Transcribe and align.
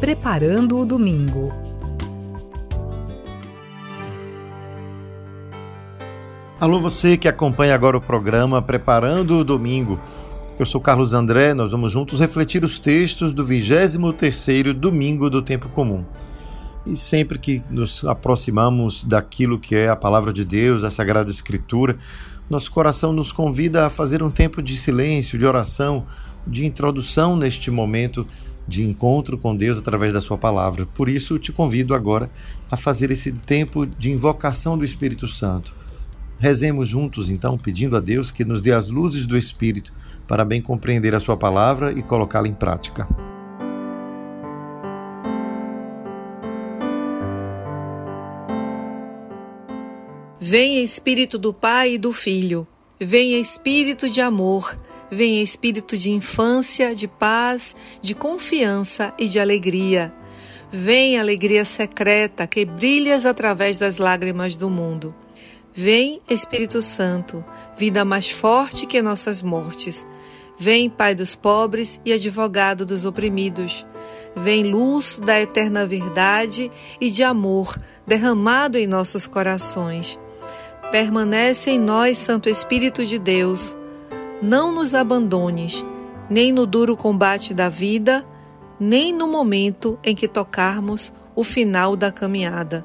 Preparando 0.00 0.78
o 0.78 0.84
Domingo. 0.84 1.50
Alô, 6.60 6.78
você 6.78 7.16
que 7.16 7.26
acompanha 7.26 7.74
agora 7.74 7.96
o 7.96 8.00
programa 8.00 8.60
Preparando 8.60 9.38
o 9.38 9.44
Domingo. 9.44 9.98
Eu 10.58 10.66
sou 10.66 10.82
Carlos 10.82 11.14
André, 11.14 11.54
nós 11.54 11.70
vamos 11.70 11.92
juntos 11.92 12.20
refletir 12.20 12.62
os 12.62 12.78
textos 12.78 13.32
do 13.32 13.42
23º 13.42 14.74
Domingo 14.74 15.30
do 15.30 15.40
Tempo 15.40 15.70
Comum. 15.70 16.04
E 16.86 16.94
sempre 16.94 17.38
que 17.38 17.62
nos 17.70 18.04
aproximamos 18.04 19.02
daquilo 19.02 19.58
que 19.58 19.74
é 19.74 19.88
a 19.88 19.96
palavra 19.96 20.30
de 20.30 20.44
Deus, 20.44 20.84
a 20.84 20.90
Sagrada 20.90 21.30
Escritura, 21.30 21.96
nosso 22.50 22.70
coração 22.70 23.14
nos 23.14 23.32
convida 23.32 23.86
a 23.86 23.90
fazer 23.90 24.22
um 24.22 24.30
tempo 24.30 24.62
de 24.62 24.76
silêncio, 24.76 25.38
de 25.38 25.46
oração, 25.46 26.06
de 26.46 26.66
introdução 26.66 27.34
neste 27.34 27.70
momento 27.70 28.26
de 28.66 28.84
encontro 28.84 29.38
com 29.38 29.54
Deus 29.54 29.78
através 29.78 30.12
da 30.12 30.20
Sua 30.20 30.36
palavra. 30.36 30.86
Por 30.86 31.08
isso, 31.08 31.38
te 31.38 31.52
convido 31.52 31.94
agora 31.94 32.30
a 32.70 32.76
fazer 32.76 33.10
esse 33.10 33.32
tempo 33.32 33.86
de 33.86 34.10
invocação 34.10 34.76
do 34.76 34.84
Espírito 34.84 35.28
Santo. 35.28 35.74
Rezemos 36.38 36.88
juntos, 36.88 37.30
então, 37.30 37.56
pedindo 37.56 37.96
a 37.96 38.00
Deus 38.00 38.30
que 38.30 38.44
nos 38.44 38.60
dê 38.60 38.72
as 38.72 38.90
luzes 38.90 39.24
do 39.24 39.36
Espírito 39.36 39.92
para 40.26 40.44
bem 40.44 40.60
compreender 40.60 41.14
a 41.14 41.20
Sua 41.20 41.36
palavra 41.36 41.92
e 41.92 42.02
colocá-la 42.02 42.48
em 42.48 42.54
prática. 42.54 43.08
Venha 50.38 50.80
Espírito 50.80 51.38
do 51.38 51.52
Pai 51.52 51.94
e 51.94 51.98
do 51.98 52.12
Filho, 52.12 52.68
venha 53.00 53.38
Espírito 53.38 54.08
de 54.08 54.20
amor 54.20 54.76
venha 55.10 55.42
espírito 55.42 55.96
de 55.96 56.10
infância, 56.10 56.94
de 56.94 57.06
paz, 57.06 57.74
de 58.00 58.14
confiança 58.14 59.12
e 59.18 59.28
de 59.28 59.38
alegria. 59.38 60.12
Vem 60.70 61.18
alegria 61.18 61.64
secreta 61.64 62.46
que 62.46 62.64
brilhas 62.64 63.24
através 63.24 63.78
das 63.78 63.98
lágrimas 63.98 64.56
do 64.56 64.68
mundo. 64.68 65.14
Vem 65.72 66.20
Espírito 66.28 66.80
Santo, 66.80 67.44
vida 67.76 68.04
mais 68.04 68.30
forte 68.30 68.86
que 68.86 69.02
nossas 69.02 69.42
mortes. 69.42 70.06
Vem 70.58 70.88
Pai 70.88 71.14
dos 71.14 71.36
pobres 71.36 72.00
e 72.04 72.12
advogado 72.12 72.86
dos 72.86 73.04
oprimidos. 73.04 73.86
Vem 74.34 74.64
luz 74.64 75.20
da 75.22 75.38
eterna 75.40 75.86
verdade 75.86 76.70
e 76.98 77.10
de 77.10 77.22
amor 77.22 77.78
derramado 78.06 78.78
em 78.78 78.86
nossos 78.86 79.26
corações. 79.26 80.18
Permanece 80.90 81.70
em 81.70 81.78
nós, 81.78 82.16
Santo 82.16 82.48
Espírito 82.48 83.04
de 83.04 83.18
Deus 83.18 83.76
não 84.42 84.72
nos 84.72 84.94
abandones, 84.94 85.84
nem 86.28 86.52
no 86.52 86.66
duro 86.66 86.96
combate 86.96 87.54
da 87.54 87.68
vida, 87.68 88.24
nem 88.78 89.12
no 89.12 89.26
momento 89.26 89.98
em 90.04 90.14
que 90.14 90.28
tocarmos 90.28 91.12
o 91.34 91.42
final 91.42 91.96
da 91.96 92.12
caminhada. 92.12 92.84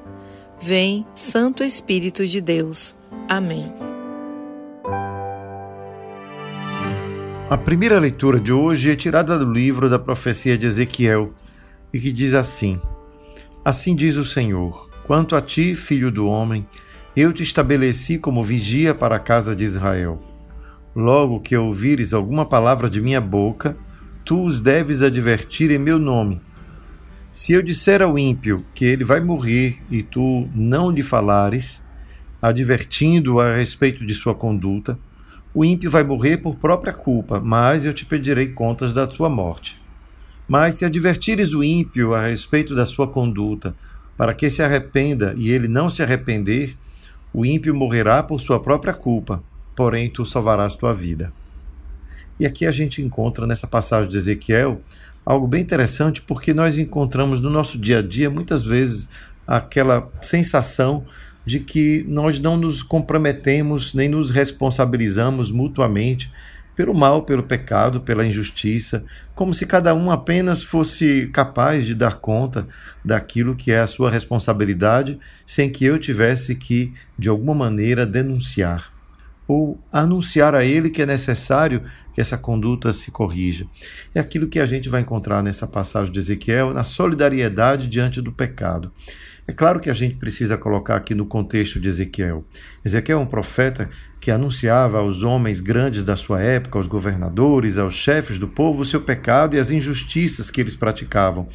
Vem, 0.60 1.06
Santo 1.14 1.62
Espírito 1.62 2.26
de 2.26 2.40
Deus. 2.40 2.94
Amém. 3.28 3.72
A 7.50 7.58
primeira 7.58 7.98
leitura 7.98 8.40
de 8.40 8.52
hoje 8.52 8.90
é 8.90 8.96
tirada 8.96 9.38
do 9.38 9.52
livro 9.52 9.90
da 9.90 9.98
profecia 9.98 10.56
de 10.56 10.66
Ezequiel 10.66 11.32
e 11.92 12.00
que 12.00 12.10
diz 12.10 12.32
assim: 12.32 12.80
Assim 13.62 13.94
diz 13.94 14.16
o 14.16 14.24
Senhor: 14.24 14.88
Quanto 15.06 15.36
a 15.36 15.42
ti, 15.42 15.74
filho 15.74 16.10
do 16.10 16.26
homem, 16.26 16.66
eu 17.14 17.30
te 17.32 17.42
estabeleci 17.42 18.18
como 18.18 18.42
vigia 18.42 18.94
para 18.94 19.16
a 19.16 19.20
casa 19.20 19.54
de 19.54 19.64
Israel. 19.64 20.31
Logo 20.94 21.40
que 21.40 21.56
ouvires 21.56 22.12
alguma 22.12 22.44
palavra 22.44 22.88
de 22.88 23.00
minha 23.00 23.20
boca, 23.20 23.74
tu 24.26 24.44
os 24.44 24.60
deves 24.60 25.00
advertir 25.00 25.70
em 25.70 25.78
meu 25.78 25.98
nome. 25.98 26.38
Se 27.32 27.54
eu 27.54 27.62
disser 27.62 28.02
ao 28.02 28.18
ímpio 28.18 28.62
que 28.74 28.84
ele 28.84 29.02
vai 29.02 29.18
morrer 29.18 29.82
e 29.90 30.02
tu 30.02 30.46
não 30.54 30.90
lhe 30.90 31.00
falares, 31.00 31.82
advertindo-o 32.42 33.40
a 33.40 33.54
respeito 33.56 34.04
de 34.04 34.14
sua 34.14 34.34
conduta, 34.34 34.98
o 35.54 35.64
ímpio 35.64 35.90
vai 35.90 36.04
morrer 36.04 36.36
por 36.36 36.56
própria 36.56 36.92
culpa, 36.92 37.40
mas 37.40 37.86
eu 37.86 37.94
te 37.94 38.04
pedirei 38.04 38.48
contas 38.48 38.92
da 38.92 39.08
sua 39.08 39.30
morte. 39.30 39.80
Mas 40.46 40.74
se 40.74 40.84
advertires 40.84 41.54
o 41.54 41.64
ímpio 41.64 42.12
a 42.12 42.26
respeito 42.26 42.74
da 42.74 42.84
sua 42.84 43.08
conduta, 43.08 43.74
para 44.14 44.34
que 44.34 44.50
se 44.50 44.62
arrependa 44.62 45.32
e 45.38 45.50
ele 45.50 45.68
não 45.68 45.88
se 45.88 46.02
arrepender, 46.02 46.76
o 47.32 47.46
ímpio 47.46 47.74
morrerá 47.74 48.22
por 48.22 48.42
sua 48.42 48.60
própria 48.60 48.92
culpa 48.92 49.42
porém 49.74 50.10
tu 50.10 50.24
salvarás 50.24 50.76
tua 50.76 50.92
vida. 50.92 51.32
E 52.38 52.46
aqui 52.46 52.66
a 52.66 52.72
gente 52.72 53.02
encontra 53.02 53.46
nessa 53.46 53.66
passagem 53.66 54.10
de 54.10 54.16
Ezequiel 54.16 54.80
algo 55.24 55.46
bem 55.46 55.62
interessante, 55.62 56.20
porque 56.20 56.52
nós 56.52 56.78
encontramos 56.78 57.40
no 57.40 57.50
nosso 57.50 57.78
dia 57.78 57.98
a 57.98 58.02
dia 58.02 58.28
muitas 58.28 58.64
vezes 58.64 59.08
aquela 59.46 60.10
sensação 60.20 61.04
de 61.44 61.60
que 61.60 62.04
nós 62.08 62.38
não 62.38 62.56
nos 62.56 62.82
comprometemos 62.82 63.94
nem 63.94 64.08
nos 64.08 64.30
responsabilizamos 64.30 65.50
mutuamente 65.50 66.32
pelo 66.74 66.94
mal, 66.94 67.22
pelo 67.22 67.42
pecado, 67.42 68.00
pela 68.00 68.26
injustiça, 68.26 69.04
como 69.34 69.52
se 69.52 69.66
cada 69.66 69.94
um 69.94 70.10
apenas 70.10 70.62
fosse 70.62 71.28
capaz 71.32 71.84
de 71.84 71.94
dar 71.94 72.16
conta 72.16 72.66
daquilo 73.04 73.54
que 73.54 73.70
é 73.70 73.80
a 73.80 73.86
sua 73.86 74.10
responsabilidade, 74.10 75.18
sem 75.46 75.70
que 75.70 75.84
eu 75.84 75.98
tivesse 75.98 76.54
que, 76.54 76.92
de 77.18 77.28
alguma 77.28 77.54
maneira, 77.54 78.06
denunciar 78.06 78.91
ou 79.52 79.78
anunciar 79.92 80.54
a 80.54 80.64
ele 80.64 80.88
que 80.88 81.02
é 81.02 81.06
necessário 81.06 81.82
que 82.12 82.20
essa 82.20 82.38
conduta 82.38 82.92
se 82.92 83.10
corrija. 83.10 83.66
É 84.14 84.20
aquilo 84.20 84.48
que 84.48 84.58
a 84.58 84.66
gente 84.66 84.88
vai 84.88 85.02
encontrar 85.02 85.42
nessa 85.42 85.66
passagem 85.66 86.10
de 86.10 86.18
Ezequiel, 86.18 86.72
na 86.72 86.84
solidariedade 86.84 87.86
diante 87.86 88.22
do 88.22 88.32
pecado. 88.32 88.90
É 89.46 89.52
claro 89.52 89.80
que 89.80 89.90
a 89.90 89.92
gente 89.92 90.14
precisa 90.14 90.56
colocar 90.56 90.96
aqui 90.96 91.14
no 91.14 91.26
contexto 91.26 91.80
de 91.80 91.88
Ezequiel. 91.88 92.44
Ezequiel 92.84 93.18
é 93.18 93.22
um 93.22 93.26
profeta 93.26 93.90
que 94.20 94.30
anunciava 94.30 94.98
aos 94.98 95.22
homens 95.22 95.60
grandes 95.60 96.04
da 96.04 96.16
sua 96.16 96.40
época, 96.40 96.78
aos 96.78 96.86
governadores, 96.86 97.76
aos 97.76 97.94
chefes 97.94 98.38
do 98.38 98.48
povo, 98.48 98.82
o 98.82 98.86
seu 98.86 99.00
pecado 99.00 99.56
e 99.56 99.58
as 99.58 99.70
injustiças 99.70 100.50
que 100.50 100.60
eles 100.60 100.76
praticavam. 100.76 101.48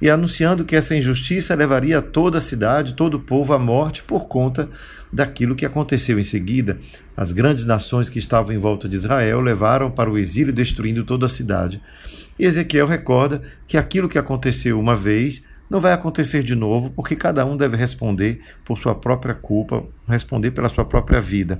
E 0.00 0.10
anunciando 0.10 0.64
que 0.64 0.76
essa 0.76 0.94
injustiça 0.94 1.54
levaria 1.54 2.02
toda 2.02 2.38
a 2.38 2.40
cidade, 2.40 2.94
todo 2.94 3.14
o 3.14 3.20
povo 3.20 3.52
à 3.52 3.58
morte 3.58 4.02
por 4.02 4.26
conta 4.26 4.68
daquilo 5.12 5.54
que 5.54 5.64
aconteceu 5.64 6.18
em 6.18 6.24
seguida. 6.24 6.78
As 7.16 7.30
grandes 7.30 7.64
nações 7.64 8.08
que 8.08 8.18
estavam 8.18 8.54
em 8.54 8.58
volta 8.58 8.88
de 8.88 8.96
Israel 8.96 9.40
levaram 9.40 9.90
para 9.90 10.10
o 10.10 10.18
exílio, 10.18 10.52
destruindo 10.52 11.04
toda 11.04 11.26
a 11.26 11.28
cidade. 11.28 11.80
E 12.38 12.44
Ezequiel 12.44 12.86
recorda 12.86 13.40
que 13.66 13.76
aquilo 13.76 14.08
que 14.08 14.18
aconteceu 14.18 14.78
uma 14.78 14.96
vez 14.96 15.42
não 15.74 15.80
vai 15.80 15.92
acontecer 15.92 16.44
de 16.44 16.54
novo, 16.54 16.90
porque 16.90 17.16
cada 17.16 17.44
um 17.44 17.56
deve 17.56 17.76
responder 17.76 18.40
por 18.64 18.78
sua 18.78 18.94
própria 18.94 19.34
culpa, 19.34 19.84
responder 20.06 20.52
pela 20.52 20.68
sua 20.68 20.84
própria 20.84 21.20
vida. 21.20 21.58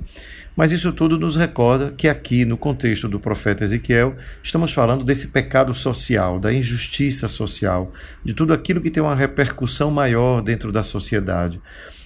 Mas 0.55 0.71
isso 0.71 0.93
tudo 0.93 1.19
nos 1.19 1.35
recorda 1.35 1.91
que 1.91 2.07
aqui, 2.07 2.45
no 2.45 2.55
contexto 2.55 3.09
do 3.09 3.19
profeta 3.19 3.65
Ezequiel, 3.65 4.15
estamos 4.41 4.71
falando 4.71 5.03
desse 5.03 5.27
pecado 5.27 5.73
social, 5.73 6.39
da 6.39 6.53
injustiça 6.53 7.27
social, 7.27 7.91
de 8.23 8.33
tudo 8.33 8.53
aquilo 8.53 8.79
que 8.79 8.89
tem 8.89 9.03
uma 9.03 9.13
repercussão 9.13 9.91
maior 9.91 10.41
dentro 10.41 10.71
da 10.71 10.81
sociedade. 10.81 11.61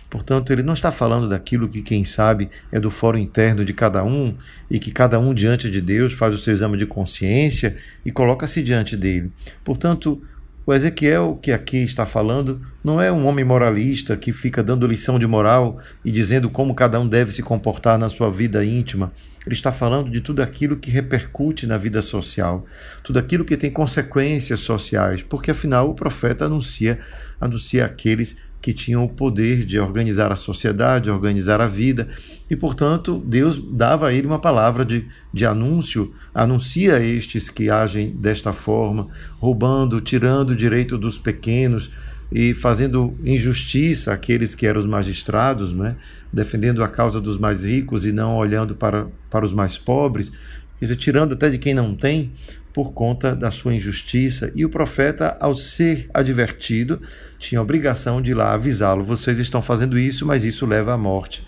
Portanto, 0.09 0.51
ele 0.51 0.63
não 0.63 0.73
está 0.73 0.89
falando 0.89 1.29
daquilo 1.29 1.69
que, 1.69 1.83
quem 1.83 2.03
sabe, 2.03 2.49
é 2.71 2.79
do 2.79 2.89
fórum 2.89 3.19
interno 3.19 3.63
de 3.63 3.71
cada 3.71 4.03
um 4.03 4.35
e 4.67 4.79
que 4.79 4.91
cada 4.91 5.19
um 5.19 5.31
diante 5.31 5.69
de 5.69 5.79
Deus 5.79 6.13
faz 6.13 6.33
o 6.33 6.39
seu 6.39 6.51
exame 6.51 6.75
de 6.75 6.87
consciência 6.87 7.77
e 8.03 8.09
coloca-se 8.09 8.63
diante 8.63 8.97
dele. 8.97 9.31
Portanto, 9.63 10.19
o 10.69 10.73
Ezequiel 10.73 11.39
que 11.41 11.51
aqui 11.51 11.77
está 11.77 12.05
falando 12.05 12.61
não 12.83 13.01
é 13.01 13.11
um 13.11 13.25
homem 13.25 13.43
moralista 13.43 14.15
que 14.15 14.31
fica 14.31 14.61
dando 14.61 14.85
lição 14.85 15.17
de 15.17 15.25
moral 15.25 15.79
e 16.05 16.11
dizendo 16.11 16.47
como 16.47 16.75
cada 16.75 16.99
um 16.99 17.07
deve 17.07 17.31
se 17.31 17.41
comportar 17.41 17.97
na 17.97 18.07
sua 18.07 18.29
vida 18.29 18.63
íntima. 18.63 19.11
Ele 19.43 19.55
está 19.55 19.71
falando 19.71 20.11
de 20.11 20.21
tudo 20.21 20.43
aquilo 20.43 20.77
que 20.77 20.91
repercute 20.91 21.65
na 21.65 21.75
vida 21.75 22.03
social, 22.03 22.67
tudo 23.03 23.17
aquilo 23.17 23.43
que 23.43 23.57
tem 23.57 23.71
consequências 23.71 24.59
sociais, 24.59 25.23
porque 25.23 25.49
afinal 25.49 25.89
o 25.89 25.95
profeta 25.95 26.45
anuncia, 26.45 26.99
anuncia 27.41 27.83
aqueles 27.83 28.37
que 28.61 28.73
tinham 28.73 29.03
o 29.03 29.09
poder 29.09 29.65
de 29.65 29.79
organizar 29.79 30.31
a 30.31 30.35
sociedade, 30.35 31.09
organizar 31.09 31.61
a 31.61 31.67
vida, 31.67 32.07
e 32.49 32.55
portanto 32.55 33.23
Deus 33.25 33.61
dava 33.71 34.07
a 34.07 34.13
ele 34.13 34.27
uma 34.27 34.39
palavra 34.39 34.83
de, 34.83 35.07
de 35.33 35.45
anúncio, 35.45 36.13
anuncia 36.33 36.97
a 36.97 37.03
estes 37.03 37.49
que 37.49 37.69
agem 37.69 38.11
desta 38.11 38.51
forma, 38.51 39.07
roubando, 39.39 40.01
tirando 40.01 40.51
o 40.51 40.55
direito 40.55 40.97
dos 40.97 41.17
pequenos 41.17 41.89
e 42.31 42.53
fazendo 42.53 43.17
injustiça 43.23 44.13
àqueles 44.13 44.53
que 44.53 44.67
eram 44.67 44.81
os 44.81 44.85
magistrados, 44.85 45.73
né? 45.73 45.95
defendendo 46.31 46.83
a 46.83 46.87
causa 46.87 47.19
dos 47.19 47.37
mais 47.37 47.63
ricos 47.63 48.05
e 48.05 48.11
não 48.11 48.37
olhando 48.37 48.75
para, 48.75 49.07
para 49.29 49.45
os 49.45 49.53
mais 49.53 49.77
pobres, 49.77 50.31
quer 50.79 50.85
dizer, 50.85 50.95
tirando 50.97 51.33
até 51.33 51.49
de 51.49 51.57
quem 51.57 51.73
não 51.73 51.95
tem, 51.95 52.31
por 52.73 52.93
conta 52.93 53.35
da 53.35 53.51
sua 53.51 53.73
injustiça, 53.73 54.51
e 54.55 54.63
o 54.63 54.69
profeta, 54.69 55.35
ao 55.39 55.55
ser 55.55 56.09
advertido, 56.13 57.01
tinha 57.37 57.61
obrigação 57.61 58.21
de 58.21 58.33
lá 58.33 58.53
avisá-lo: 58.53 59.03
vocês 59.03 59.39
estão 59.39 59.61
fazendo 59.61 59.97
isso, 59.97 60.25
mas 60.25 60.43
isso 60.43 60.65
leva 60.65 60.93
à 60.93 60.97
morte. 60.97 61.45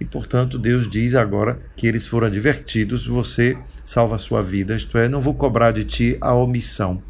E 0.00 0.04
portanto, 0.04 0.58
Deus 0.58 0.88
diz 0.88 1.14
agora 1.14 1.60
que 1.76 1.86
eles 1.86 2.06
foram 2.06 2.26
advertidos: 2.26 3.06
você 3.06 3.56
salva 3.84 4.16
a 4.16 4.18
sua 4.18 4.42
vida, 4.42 4.76
isto 4.76 4.98
é, 4.98 5.08
não 5.08 5.20
vou 5.20 5.34
cobrar 5.34 5.70
de 5.70 5.84
ti 5.84 6.18
a 6.20 6.34
omissão. 6.34 7.02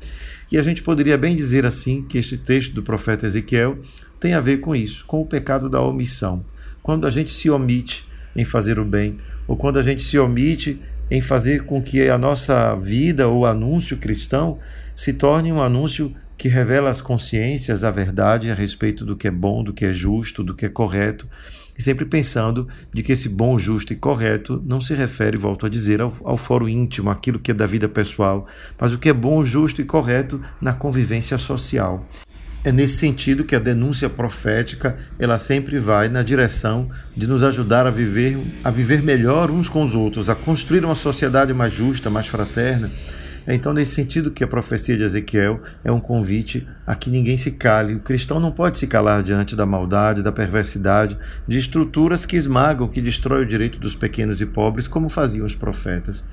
E 0.50 0.58
a 0.58 0.62
gente 0.62 0.82
poderia 0.82 1.18
bem 1.18 1.34
dizer 1.34 1.64
assim 1.64 2.02
que 2.02 2.18
este 2.18 2.36
texto 2.36 2.72
do 2.72 2.82
profeta 2.82 3.26
Ezequiel 3.26 3.78
tem 4.20 4.34
a 4.34 4.40
ver 4.40 4.58
com 4.58 4.76
isso, 4.76 5.04
com 5.06 5.20
o 5.20 5.26
pecado 5.26 5.68
da 5.68 5.80
omissão. 5.80 6.44
Quando 6.82 7.06
a 7.06 7.10
gente 7.10 7.32
se 7.32 7.50
omite 7.50 8.06
em 8.36 8.44
fazer 8.44 8.78
o 8.78 8.84
bem, 8.84 9.18
ou 9.48 9.56
quando 9.56 9.78
a 9.78 9.82
gente 9.82 10.02
se 10.04 10.18
omite 10.18 10.80
em 11.10 11.20
fazer 11.20 11.64
com 11.64 11.80
que 11.80 12.08
a 12.08 12.18
nossa 12.18 12.74
vida 12.76 13.28
ou 13.28 13.46
anúncio 13.46 13.96
cristão 13.96 14.58
se 14.94 15.12
torne 15.12 15.52
um 15.52 15.62
anúncio 15.62 16.14
que 16.36 16.48
revela 16.48 16.90
as 16.90 17.00
consciências, 17.00 17.82
a 17.82 17.90
verdade 17.90 18.50
a 18.50 18.54
respeito 18.54 19.04
do 19.04 19.16
que 19.16 19.28
é 19.28 19.30
bom, 19.30 19.62
do 19.62 19.72
que 19.72 19.84
é 19.84 19.92
justo, 19.92 20.42
do 20.42 20.54
que 20.54 20.66
é 20.66 20.68
correto, 20.68 21.28
e 21.78 21.82
sempre 21.82 22.06
pensando 22.06 22.66
de 22.92 23.02
que 23.02 23.12
esse 23.12 23.28
bom, 23.28 23.58
justo 23.58 23.92
e 23.92 23.96
correto 23.96 24.62
não 24.66 24.80
se 24.80 24.94
refere, 24.94 25.36
volto 25.36 25.66
a 25.66 25.68
dizer, 25.68 26.00
ao, 26.00 26.12
ao 26.24 26.36
foro 26.36 26.68
íntimo, 26.68 27.10
aquilo 27.10 27.38
que 27.38 27.50
é 27.50 27.54
da 27.54 27.66
vida 27.66 27.88
pessoal, 27.88 28.46
mas 28.78 28.92
o 28.92 28.98
que 28.98 29.08
é 29.08 29.12
bom, 29.12 29.44
justo 29.44 29.80
e 29.80 29.84
correto 29.84 30.40
na 30.60 30.72
convivência 30.72 31.36
social. 31.36 32.06
É 32.66 32.72
nesse 32.72 32.96
sentido 32.96 33.44
que 33.44 33.54
a 33.54 33.60
denúncia 33.60 34.10
profética 34.10 34.96
ela 35.20 35.38
sempre 35.38 35.78
vai 35.78 36.08
na 36.08 36.20
direção 36.20 36.90
de 37.16 37.24
nos 37.24 37.44
ajudar 37.44 37.86
a 37.86 37.92
viver, 37.92 38.36
a 38.64 38.72
viver 38.72 39.04
melhor 39.04 39.52
uns 39.52 39.68
com 39.68 39.84
os 39.84 39.94
outros, 39.94 40.28
a 40.28 40.34
construir 40.34 40.84
uma 40.84 40.96
sociedade 40.96 41.54
mais 41.54 41.72
justa, 41.72 42.10
mais 42.10 42.26
fraterna 42.26 42.90
então 43.54 43.72
nesse 43.72 43.94
sentido 43.94 44.30
que 44.32 44.42
a 44.42 44.48
profecia 44.48 44.96
de 44.96 45.04
Ezequiel 45.04 45.60
é 45.84 45.92
um 45.92 46.00
convite 46.00 46.66
a 46.84 46.96
que 46.96 47.10
ninguém 47.10 47.36
se 47.36 47.52
cale. 47.52 47.94
O 47.94 48.00
cristão 48.00 48.40
não 48.40 48.50
pode 48.50 48.76
se 48.76 48.88
calar 48.88 49.22
diante 49.22 49.54
da 49.54 49.64
maldade, 49.64 50.22
da 50.22 50.32
perversidade, 50.32 51.16
de 51.46 51.56
estruturas 51.56 52.26
que 52.26 52.36
esmagam, 52.36 52.88
que 52.88 53.00
destroem 53.00 53.42
o 53.42 53.46
direito 53.46 53.78
dos 53.78 53.94
pequenos 53.94 54.40
e 54.40 54.46
pobres, 54.46 54.88
como 54.88 55.08
faziam 55.08 55.46
os 55.46 55.54
profetas. 55.54 56.24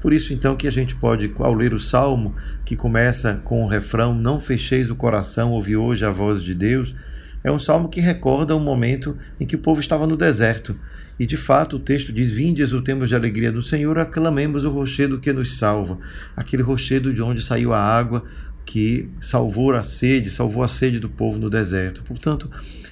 Por 0.00 0.12
isso, 0.12 0.32
então, 0.32 0.56
que 0.56 0.68
a 0.68 0.72
gente 0.72 0.94
pode, 0.94 1.32
ao 1.38 1.54
ler 1.54 1.72
o 1.72 1.80
salmo, 1.80 2.34
que 2.64 2.76
começa 2.76 3.40
com 3.44 3.64
o 3.64 3.68
refrão: 3.68 4.14
Não 4.14 4.38
fecheis 4.38 4.90
o 4.90 4.96
coração, 4.96 5.52
ouvi 5.52 5.76
hoje 5.76 6.04
a 6.04 6.10
voz 6.10 6.42
de 6.42 6.54
Deus, 6.54 6.94
é 7.48 7.52
um 7.52 7.58
salmo 7.58 7.88
que 7.88 8.00
recorda 8.00 8.54
um 8.54 8.60
momento 8.60 9.16
em 9.40 9.46
que 9.46 9.56
o 9.56 9.58
povo 9.58 9.80
estava 9.80 10.06
no 10.06 10.16
deserto 10.16 10.76
e 11.18 11.26
de 11.26 11.36
fato 11.36 11.76
o 11.76 11.78
texto 11.80 12.12
diz: 12.12 12.30
Vinde, 12.30 12.62
exultemos 12.62 13.08
de 13.08 13.14
alegria 13.14 13.50
no 13.50 13.62
Senhor, 13.62 13.98
aclamemos 13.98 14.64
o 14.64 14.70
rochedo 14.70 15.18
que 15.18 15.32
nos 15.32 15.58
salva. 15.58 15.98
Aquele 16.36 16.62
rochedo 16.62 17.12
de 17.12 17.20
onde 17.20 17.42
saiu 17.42 17.72
a 17.72 17.80
água 17.80 18.24
que 18.64 19.08
salvou 19.20 19.72
a 19.72 19.82
sede, 19.82 20.30
salvou 20.30 20.62
a 20.62 20.68
sede 20.68 21.00
do 21.00 21.08
povo 21.08 21.38
no 21.38 21.48
deserto. 21.48 22.02
Portanto, 22.02 22.50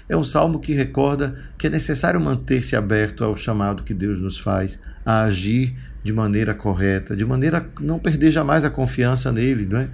é 0.09 0.17
um 0.17 0.25
salmo 0.25 0.59
que 0.59 0.73
recorda 0.73 1.37
que 1.59 1.67
é 1.67 1.71
necessário 1.71 2.21
manter-se 2.21 2.75
aberto 2.75 3.23
ao 3.23 3.37
chamado 3.37 3.83
que 3.83 3.93
Deus 3.93 4.19
nos 4.19 4.39
faz 4.39 4.81
a 5.05 5.23
agir 5.23 5.77
de 6.03 6.13
maneira 6.13 6.55
correta, 6.55 7.15
de 7.15 7.25
maneira 7.25 7.59
a 7.59 7.83
não 7.83 7.99
perder 7.99 8.31
jamais 8.31 8.65
a 8.65 8.71
confiança 8.71 9.31
nele, 9.31 9.67
não 9.67 9.81
é? 9.81 9.91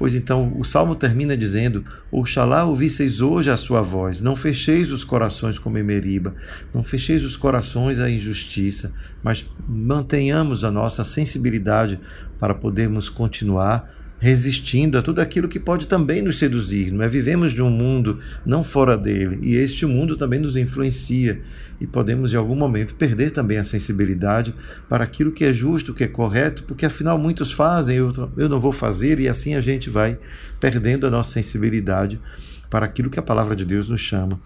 Pois 0.00 0.14
então 0.14 0.58
o 0.58 0.64
salmo 0.64 0.94
termina 0.94 1.36
dizendo: 1.36 1.84
Oxalá 2.10 2.64
ouvisseis 2.64 3.20
hoje 3.20 3.50
a 3.50 3.56
sua 3.58 3.82
voz, 3.82 4.22
não 4.22 4.34
fecheis 4.34 4.90
os 4.90 5.04
corações 5.04 5.58
como 5.58 5.76
em 5.76 5.82
Meriba, 5.82 6.34
não 6.72 6.82
fecheis 6.82 7.22
os 7.22 7.36
corações 7.36 7.98
à 7.98 8.08
injustiça, 8.08 8.94
mas 9.22 9.44
mantenhamos 9.68 10.64
a 10.64 10.70
nossa 10.70 11.04
sensibilidade 11.04 12.00
para 12.38 12.54
podermos 12.54 13.10
continuar 13.10 13.94
resistindo 14.20 14.98
a 14.98 15.02
tudo 15.02 15.20
aquilo 15.20 15.48
que 15.48 15.58
pode 15.58 15.88
também 15.88 16.20
nos 16.20 16.38
seduzir. 16.38 16.92
Não 16.92 17.02
é? 17.02 17.08
Vivemos 17.08 17.52
de 17.52 17.62
um 17.62 17.70
mundo 17.70 18.18
não 18.44 18.62
fora 18.62 18.96
dele 18.96 19.38
e 19.42 19.56
este 19.56 19.86
mundo 19.86 20.14
também 20.16 20.38
nos 20.38 20.56
influencia 20.56 21.40
e 21.80 21.86
podemos 21.86 22.32
em 22.32 22.36
algum 22.36 22.54
momento 22.54 22.94
perder 22.94 23.30
também 23.30 23.56
a 23.56 23.64
sensibilidade 23.64 24.54
para 24.88 25.02
aquilo 25.02 25.32
que 25.32 25.44
é 25.44 25.52
justo, 25.52 25.94
que 25.94 26.04
é 26.04 26.08
correto, 26.08 26.64
porque 26.64 26.84
afinal 26.84 27.18
muitos 27.18 27.50
fazem, 27.50 27.96
eu, 27.96 28.12
eu 28.36 28.48
não 28.48 28.60
vou 28.60 28.72
fazer 28.72 29.18
e 29.18 29.26
assim 29.26 29.54
a 29.54 29.60
gente 29.62 29.88
vai 29.88 30.18
perdendo 30.60 31.06
a 31.06 31.10
nossa 31.10 31.32
sensibilidade 31.32 32.20
para 32.68 32.84
aquilo 32.84 33.08
que 33.08 33.18
a 33.18 33.22
palavra 33.22 33.56
de 33.56 33.64
Deus 33.64 33.88
nos 33.88 34.02
chama. 34.02 34.38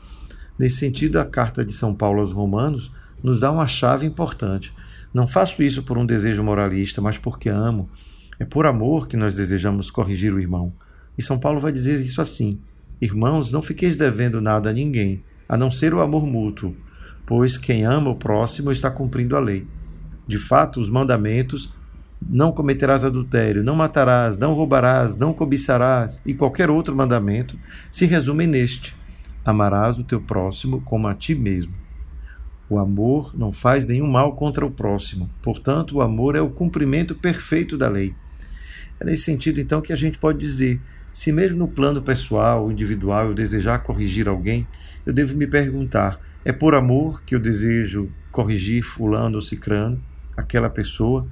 Nesse 0.56 0.76
sentido, 0.76 1.18
a 1.18 1.24
carta 1.24 1.64
de 1.64 1.72
São 1.72 1.92
Paulo 1.92 2.20
aos 2.20 2.30
Romanos 2.30 2.92
nos 3.20 3.40
dá 3.40 3.50
uma 3.50 3.66
chave 3.66 4.06
importante. 4.06 4.72
Não 5.12 5.26
faço 5.26 5.60
isso 5.64 5.82
por 5.82 5.98
um 5.98 6.06
desejo 6.06 6.44
moralista, 6.44 7.00
mas 7.02 7.18
porque 7.18 7.48
amo 7.48 7.90
é 8.44 8.46
por 8.46 8.66
amor 8.66 9.08
que 9.08 9.16
nós 9.16 9.36
desejamos 9.36 9.90
corrigir 9.90 10.30
o 10.30 10.38
irmão. 10.38 10.70
E 11.16 11.22
São 11.22 11.38
Paulo 11.38 11.58
vai 11.58 11.72
dizer 11.72 11.98
isso 12.00 12.20
assim: 12.20 12.60
Irmãos, 13.00 13.50
não 13.50 13.62
fiqueis 13.62 13.96
devendo 13.96 14.38
nada 14.38 14.68
a 14.68 14.72
ninguém, 14.72 15.24
a 15.48 15.56
não 15.56 15.70
ser 15.70 15.94
o 15.94 16.02
amor 16.02 16.26
mútuo, 16.26 16.76
pois 17.24 17.56
quem 17.56 17.86
ama 17.86 18.10
o 18.10 18.14
próximo 18.14 18.70
está 18.70 18.90
cumprindo 18.90 19.34
a 19.34 19.40
lei. 19.40 19.66
De 20.26 20.36
fato, 20.36 20.78
os 20.78 20.90
mandamentos 20.90 21.72
não 22.20 22.52
cometerás 22.52 23.02
adultério, 23.02 23.64
não 23.64 23.74
matarás, 23.74 24.36
não 24.36 24.52
roubarás, 24.52 25.16
não 25.16 25.32
cobiçarás 25.32 26.20
e 26.26 26.34
qualquer 26.34 26.68
outro 26.68 26.94
mandamento 26.94 27.58
se 27.90 28.04
resumem 28.04 28.46
neste: 28.46 28.94
amarás 29.42 29.98
o 29.98 30.04
teu 30.04 30.20
próximo 30.20 30.82
como 30.82 31.08
a 31.08 31.14
ti 31.14 31.34
mesmo. 31.34 31.72
O 32.68 32.78
amor 32.78 33.32
não 33.34 33.50
faz 33.50 33.86
nenhum 33.86 34.06
mal 34.06 34.34
contra 34.36 34.66
o 34.66 34.70
próximo, 34.70 35.30
portanto, 35.40 35.96
o 35.96 36.02
amor 36.02 36.36
é 36.36 36.42
o 36.42 36.50
cumprimento 36.50 37.14
perfeito 37.14 37.78
da 37.78 37.88
lei. 37.88 38.14
É 39.00 39.04
nesse 39.04 39.24
sentido, 39.24 39.60
então, 39.60 39.80
que 39.80 39.92
a 39.92 39.96
gente 39.96 40.18
pode 40.18 40.38
dizer: 40.38 40.80
se 41.12 41.30
mesmo 41.32 41.56
no 41.56 41.68
plano 41.68 42.02
pessoal, 42.02 42.70
individual, 42.70 43.28
eu 43.28 43.34
desejar 43.34 43.78
corrigir 43.78 44.28
alguém, 44.28 44.66
eu 45.06 45.12
devo 45.12 45.36
me 45.36 45.46
perguntar: 45.46 46.20
é 46.44 46.52
por 46.52 46.74
amor 46.74 47.22
que 47.24 47.34
eu 47.34 47.40
desejo 47.40 48.10
corrigir 48.30 48.82
Fulano 48.82 49.36
ou 49.36 49.42
Cicrano, 49.42 50.02
aquela 50.36 50.68
pessoa? 50.68 51.26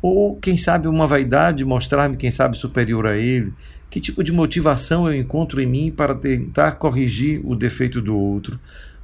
Ou, 0.00 0.36
quem 0.36 0.56
sabe, 0.56 0.86
uma 0.86 1.06
vaidade, 1.06 1.64
mostrar-me, 1.64 2.16
quem 2.16 2.30
sabe, 2.30 2.56
superior 2.56 3.06
a 3.06 3.16
ele? 3.16 3.52
Que 3.90 4.00
tipo 4.00 4.22
de 4.22 4.32
motivação 4.32 5.06
eu 5.06 5.18
encontro 5.18 5.60
em 5.60 5.66
mim 5.66 5.90
para 5.90 6.14
tentar 6.14 6.72
corrigir 6.72 7.40
o 7.44 7.56
defeito 7.56 8.00
do 8.00 8.16
outro? 8.16 8.60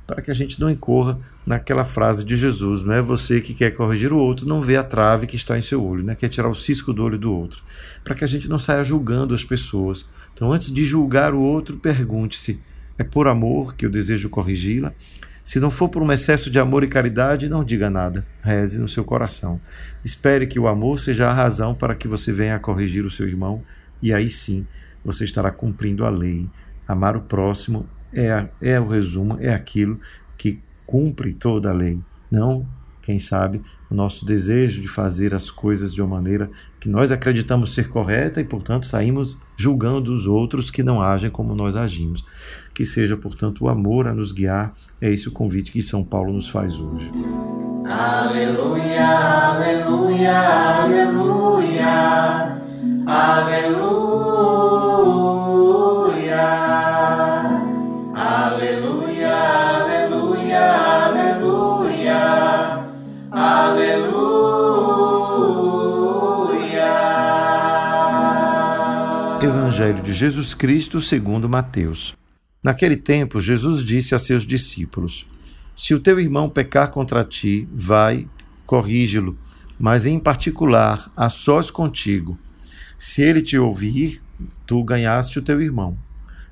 Para 0.06 0.21
que 0.21 0.31
a 0.31 0.35
gente 0.35 0.61
não 0.61 0.71
incorra 0.71 1.19
naquela 1.47 1.85
frase 1.85 2.25
de 2.25 2.37
Jesus, 2.37 2.83
não 2.83 2.93
é 2.93 3.01
você 3.01 3.41
que 3.41 3.55
quer 3.55 3.71
corrigir 3.71 4.12
o 4.12 4.19
outro, 4.19 4.47
não 4.47 4.61
vê 4.61 4.77
a 4.77 4.83
trave 4.83 5.27
que 5.27 5.37
está 5.37 5.59
em 5.59 5.62
seu 5.62 5.83
olho, 5.83 6.03
né? 6.03 6.15
quer 6.15 6.29
tirar 6.29 6.49
o 6.49 6.55
cisco 6.55 6.93
do 6.93 7.03
olho 7.03 7.19
do 7.19 7.33
outro, 7.33 7.62
para 8.03 8.15
que 8.15 8.25
a 8.25 8.27
gente 8.27 8.49
não 8.49 8.59
saia 8.59 8.85
julgando 8.85 9.35
as 9.35 9.45
pessoas. 9.45 10.06
Então, 10.33 10.53
antes 10.53 10.71
de 10.71 10.85
julgar 10.85 11.33
o 11.33 11.41
outro, 11.41 11.77
pergunte-se: 11.77 12.61
é 12.99 13.05
por 13.05 13.29
amor 13.29 13.75
que 13.75 13.87
eu 13.87 13.91
desejo 13.91 14.29
corrigi-la? 14.29 14.93
Se 15.45 15.61
não 15.61 15.71
for 15.71 15.91
por 15.91 16.03
um 16.03 16.11
excesso 16.11 16.50
de 16.50 16.59
amor 16.59 16.83
e 16.83 16.89
caridade, 16.89 17.50
não 17.50 17.62
diga 17.62 17.91
nada. 17.91 18.27
Reze 18.43 18.79
no 18.79 18.89
seu 18.89 19.05
coração. 19.05 19.61
Espere 20.03 20.47
que 20.47 20.59
o 20.59 20.67
amor 20.67 20.99
seja 20.99 21.29
a 21.29 21.35
razão 21.35 21.75
para 21.75 21.95
que 21.95 22.09
você 22.09 22.33
venha 22.33 22.57
a 22.57 22.59
corrigir 22.59 23.05
o 23.05 23.11
seu 23.11 23.29
irmão, 23.29 23.62
e 24.00 24.12
aí 24.12 24.31
sim 24.31 24.67
você 25.05 25.25
estará 25.25 25.50
cumprindo 25.50 26.05
a 26.05 26.09
lei. 26.09 26.49
Amar 26.89 27.15
o 27.15 27.21
próximo 27.21 27.87
é, 28.14 28.49
é 28.61 28.80
o 28.80 28.88
resumo, 28.88 29.37
é 29.40 29.52
aquilo 29.52 29.99
que 30.37 30.61
cumpre 30.87 31.33
toda 31.33 31.71
a 31.71 31.73
lei. 31.73 32.00
Não, 32.30 32.66
quem 33.02 33.18
sabe, 33.18 33.61
o 33.90 33.94
nosso 33.94 34.25
desejo 34.25 34.80
de 34.80 34.88
fazer 34.88 35.35
as 35.35 35.50
coisas 35.50 35.92
de 35.92 36.00
uma 36.00 36.16
maneira 36.16 36.50
que 36.80 36.88
nós 36.88 37.12
acreditamos 37.12 37.75
ser 37.75 37.88
correta 37.88 38.40
e, 38.40 38.44
portanto, 38.44 38.87
saímos 38.87 39.37
julgando 39.56 40.12
os 40.12 40.26
outros 40.26 40.71
que 40.71 40.83
não 40.83 41.02
agem 41.02 41.30
como 41.30 41.54
nós 41.54 41.76
agimos. 41.76 42.25
Que 42.75 42.85
seja, 42.85 43.16
portanto, 43.16 43.64
o 43.64 43.68
amor 43.68 44.06
a 44.09 44.14
nos 44.14 44.33
guiar. 44.33 44.75
É 45.00 45.11
esse 45.11 45.28
o 45.28 45.33
convite 45.33 45.71
que 45.71 45.83
São 45.83 46.02
Paulo 46.02 46.33
nos 46.33 46.49
faz 46.49 46.78
hoje. 46.78 47.11
Aleluia, 47.87 49.06
aleluia, 49.06 50.38
aleluia, 50.83 51.92
aleluia. 53.06 54.03
Evangelho 69.85 70.03
de 70.03 70.14
Jesus 70.14 70.55
Cristo 70.55 70.99
segundo 70.99 71.47
Mateus. 71.47 72.14
Naquele 72.62 72.97
tempo, 72.97 73.38
Jesus 73.38 73.85
disse 73.85 74.14
a 74.14 74.19
seus 74.19 74.47
discípulos: 74.47 75.26
Se 75.76 75.93
o 75.93 76.00
teu 76.00 76.19
irmão 76.19 76.49
pecar 76.49 76.91
contra 76.91 77.23
ti, 77.23 77.69
vai, 77.71 78.26
corríge-lo, 78.64 79.38
mas 79.79 80.07
em 80.07 80.19
particular, 80.19 81.12
a 81.14 81.29
sós 81.29 81.71
contigo. 81.71 82.38
Se 82.97 83.21
ele 83.21 83.43
te 83.43 83.59
ouvir, 83.59 84.23
tu 84.64 84.83
ganhaste 84.83 85.38
o 85.38 85.43
teu 85.43 85.61
irmão. 85.61 85.99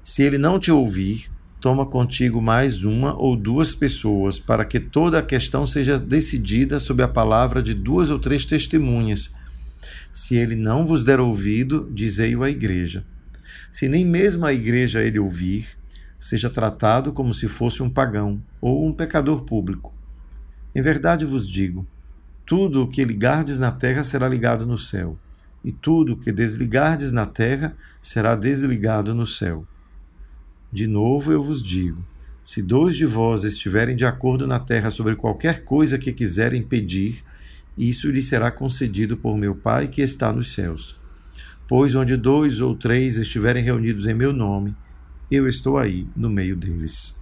Se 0.03 0.23
ele 0.23 0.37
não 0.37 0.59
te 0.59 0.71
ouvir, 0.71 1.31
toma 1.59 1.87
contigo 1.87 2.43
mais 2.43 2.85
uma 2.85 3.17
ou 3.17 3.35
duas 3.35 3.75
pessoas, 3.75 4.39
para 4.39 4.63
que 4.63 4.79
toda 4.79 5.19
a 5.19 5.23
questão 5.23 5.67
seja 5.67 5.99
decidida 5.99 6.79
sob 6.79 7.03
a 7.03 7.09
palavra 7.09 7.63
de 7.63 7.73
duas 7.73 8.11
ou 8.11 8.19
três 8.19 8.45
testemunhas. 8.45 9.31
Se 10.13 10.37
ele 10.37 10.55
não 10.55 10.87
vos 10.87 11.03
der 11.03 11.19
ouvido, 11.19 11.89
dizei-o 11.91 12.43
à 12.43 12.51
igreja. 12.51 13.07
Se 13.73 13.89
nem 13.89 14.05
mesmo 14.05 14.45
a 14.45 14.53
igreja 14.53 15.03
ele 15.03 15.19
ouvir, 15.19 15.67
seja 16.19 16.51
tratado 16.51 17.11
como 17.11 17.33
se 17.33 17.49
fosse 17.49 17.83
um 17.83 17.89
pagão 17.89 18.41
ou 18.61 18.87
um 18.87 18.93
pecador 18.93 19.43
público. 19.43 19.95
Em 20.75 20.83
verdade 20.83 21.25
vos 21.25 21.49
digo: 21.49 21.87
tudo 22.45 22.83
o 22.83 22.87
que 22.87 23.03
ligardes 23.03 23.59
na 23.59 23.73
terra 23.73 24.05
será 24.05 24.29
ligado 24.29 24.67
no 24.67 24.79
céu, 24.79 25.19
e 25.65 25.73
tudo 25.73 26.13
o 26.13 26.17
que 26.17 26.31
desligardes 26.31 27.11
na 27.11 27.25
terra 27.25 27.75
será 28.03 28.37
desligado 28.37 29.15
no 29.15 29.27
céu. 29.27 29.67
De 30.71 30.87
novo 30.87 31.33
eu 31.33 31.41
vos 31.41 31.63
digo: 31.63 32.05
se 32.45 32.61
dois 32.61 32.95
de 32.95 33.07
vós 33.07 33.43
estiverem 33.43 33.97
de 33.97 34.05
acordo 34.05 34.47
na 34.47 34.61
terra 34.61 34.91
sobre 34.91 35.17
qualquer 35.17 35.65
coisa 35.65 35.97
que 35.97 36.13
quiserem 36.13 36.63
pedir, 36.63 37.25
isso 37.77 38.11
lhe 38.11 38.23
será 38.23 38.51
concedido 38.51 39.17
por 39.17 39.39
meu 39.39 39.55
Pai 39.55 39.89
que 39.89 40.03
está 40.03 40.31
nos 40.31 40.53
céus. 40.53 41.01
Pois 41.75 41.95
onde 41.95 42.19
dois 42.19 42.61
ou 42.61 42.75
três 42.75 43.17
estiverem 43.17 43.65
reunidos 43.65 44.05
em 44.05 44.13
meu 44.13 44.31
nome, 44.31 44.77
eu 45.31 45.49
estou 45.49 45.79
aí 45.79 46.07
no 46.15 46.29
meio 46.29 46.55
deles. 46.55 47.17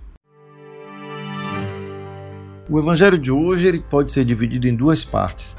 O 2.68 2.76
evangelho 2.76 3.16
de 3.16 3.30
hoje 3.30 3.68
ele 3.68 3.78
pode 3.78 4.10
ser 4.10 4.24
dividido 4.24 4.66
em 4.66 4.74
duas 4.74 5.04
partes. 5.04 5.56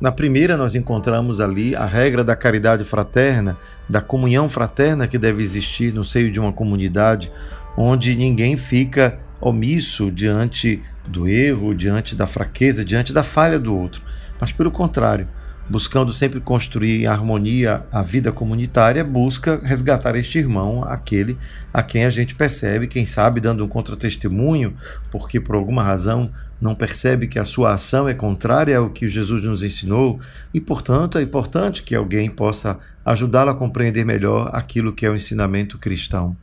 Na 0.00 0.10
primeira, 0.10 0.56
nós 0.56 0.74
encontramos 0.74 1.40
ali 1.40 1.76
a 1.76 1.84
regra 1.84 2.24
da 2.24 2.34
caridade 2.34 2.84
fraterna, 2.84 3.58
da 3.86 4.00
comunhão 4.00 4.48
fraterna 4.48 5.06
que 5.06 5.18
deve 5.18 5.42
existir 5.42 5.92
no 5.92 6.02
seio 6.02 6.32
de 6.32 6.40
uma 6.40 6.54
comunidade, 6.54 7.30
onde 7.76 8.16
ninguém 8.16 8.56
fica 8.56 9.20
omisso 9.42 10.10
diante 10.10 10.82
do 11.06 11.28
erro, 11.28 11.74
diante 11.74 12.16
da 12.16 12.26
fraqueza, 12.26 12.82
diante 12.82 13.12
da 13.12 13.22
falha 13.22 13.58
do 13.58 13.76
outro, 13.76 14.00
mas 14.40 14.52
pelo 14.52 14.70
contrário, 14.70 15.28
buscando 15.72 16.12
sempre 16.12 16.38
construir 16.38 17.00
em 17.00 17.06
harmonia 17.06 17.82
a 17.90 18.02
vida 18.02 18.30
comunitária, 18.30 19.02
busca 19.02 19.58
resgatar 19.64 20.14
este 20.16 20.38
irmão, 20.38 20.84
aquele 20.84 21.38
a 21.72 21.82
quem 21.82 22.04
a 22.04 22.10
gente 22.10 22.34
percebe, 22.34 22.86
quem 22.86 23.06
sabe, 23.06 23.40
dando 23.40 23.64
um 23.64 23.68
contratestemunho, 23.68 24.76
porque 25.10 25.40
por 25.40 25.54
alguma 25.54 25.82
razão 25.82 26.30
não 26.60 26.74
percebe 26.74 27.26
que 27.26 27.38
a 27.38 27.44
sua 27.44 27.72
ação 27.72 28.06
é 28.06 28.12
contrária 28.12 28.76
ao 28.76 28.90
que 28.90 29.08
Jesus 29.08 29.42
nos 29.42 29.62
ensinou, 29.62 30.20
e 30.52 30.60
portanto 30.60 31.16
é 31.16 31.22
importante 31.22 31.82
que 31.82 31.94
alguém 31.94 32.28
possa 32.28 32.78
ajudá-lo 33.02 33.50
a 33.50 33.54
compreender 33.54 34.04
melhor 34.04 34.50
aquilo 34.52 34.92
que 34.92 35.06
é 35.06 35.10
o 35.10 35.16
ensinamento 35.16 35.78
cristão. 35.78 36.36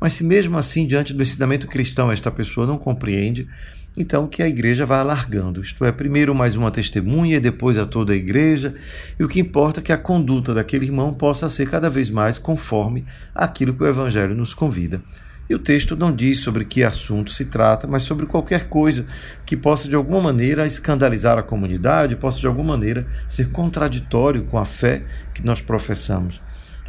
Mas 0.00 0.14
se 0.14 0.24
mesmo 0.24 0.56
assim, 0.56 0.86
diante 0.86 1.12
do 1.12 1.22
ensinamento 1.22 1.66
cristão, 1.66 2.10
esta 2.10 2.30
pessoa 2.30 2.66
não 2.66 2.78
compreende, 2.78 3.46
então 3.96 4.26
que 4.26 4.42
a 4.42 4.48
igreja 4.48 4.86
vá 4.86 5.00
alargando. 5.00 5.60
Isto 5.60 5.84
é, 5.84 5.92
primeiro 5.92 6.34
mais 6.34 6.54
uma 6.54 6.70
testemunha, 6.70 7.40
depois 7.40 7.76
a 7.78 7.86
toda 7.86 8.12
a 8.12 8.16
igreja, 8.16 8.74
e 9.18 9.24
o 9.24 9.28
que 9.28 9.40
importa 9.40 9.80
é 9.80 9.82
que 9.82 9.92
a 9.92 9.98
conduta 9.98 10.54
daquele 10.54 10.86
irmão 10.86 11.12
possa 11.12 11.48
ser 11.48 11.68
cada 11.68 11.90
vez 11.90 12.08
mais 12.08 12.38
conforme 12.38 13.04
aquilo 13.34 13.74
que 13.74 13.82
o 13.82 13.86
Evangelho 13.86 14.34
nos 14.34 14.54
convida. 14.54 15.02
E 15.48 15.54
o 15.54 15.58
texto 15.58 15.96
não 15.96 16.14
diz 16.14 16.38
sobre 16.38 16.64
que 16.64 16.84
assunto 16.84 17.32
se 17.32 17.46
trata, 17.46 17.88
mas 17.88 18.04
sobre 18.04 18.24
qualquer 18.24 18.68
coisa 18.68 19.04
que 19.44 19.56
possa 19.56 19.88
de 19.88 19.96
alguma 19.96 20.20
maneira 20.20 20.64
escandalizar 20.64 21.36
a 21.36 21.42
comunidade, 21.42 22.14
possa 22.14 22.38
de 22.38 22.46
alguma 22.46 22.76
maneira 22.76 23.04
ser 23.28 23.50
contraditório 23.50 24.44
com 24.44 24.56
a 24.56 24.64
fé 24.64 25.02
que 25.34 25.44
nós 25.44 25.60
professamos. 25.60 26.40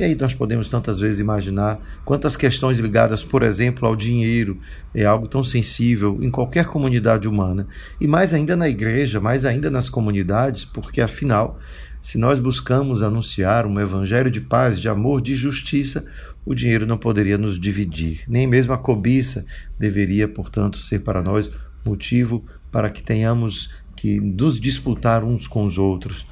E 0.01 0.03
aí 0.03 0.15
nós 0.15 0.34
podemos 0.34 0.67
tantas 0.67 1.00
vezes 1.00 1.20
imaginar 1.20 1.79
quantas 2.03 2.36
questões 2.36 2.79
ligadas, 2.79 3.24
por 3.24 3.43
exemplo, 3.43 3.88
ao 3.88 3.96
dinheiro. 3.96 4.58
É 4.96 5.05
algo 5.05 5.27
tão 5.27 5.43
sensível 5.43 6.17
em 6.24 6.31
qualquer 6.31 6.65
comunidade 6.65 7.27
humana, 7.27 7.67
e 8.00 8.08
mais 8.08 8.34
ainda 8.34 8.55
na 8.55 8.67
igreja, 8.67 9.22
mais 9.22 9.46
ainda 9.46 9.70
nas 9.70 9.89
comunidades, 9.89 10.65
porque 10.65 11.01
afinal, 11.01 11.60
se 12.01 12.17
nós 12.17 12.39
buscamos 12.39 13.03
anunciar 13.03 13.67
um 13.67 13.79
evangelho 13.79 14.31
de 14.31 14.41
paz, 14.41 14.81
de 14.81 14.89
amor, 14.89 15.22
de 15.22 15.36
justiça, 15.36 16.03
o 16.43 16.55
dinheiro 16.55 16.88
não 16.88 16.98
poderia 16.98 17.38
nos 17.38 17.60
dividir, 17.60 18.24
nem 18.27 18.48
mesmo 18.48 18.74
a 18.74 18.79
cobiça 18.79 19.46
deveria, 19.77 20.27
portanto, 20.27 20.79
ser 20.79 21.01
para 21.01 21.22
nós 21.22 21.51
motivo 21.86 22.43
para 22.72 22.89
que 22.89 23.03
tenhamos 23.03 23.70
que 23.96 24.20
nos 24.20 24.60
disputar 24.60 25.24
uns 25.24 25.46
com 25.46 25.63
os 25.63 25.77
outros. 25.77 26.25